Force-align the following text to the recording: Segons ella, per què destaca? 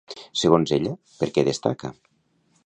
Segons 0.43 0.73
ella, 0.77 0.93
per 1.19 1.29
què 1.37 1.45
destaca? 1.49 1.93